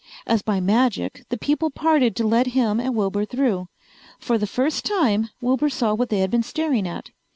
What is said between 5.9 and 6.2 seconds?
what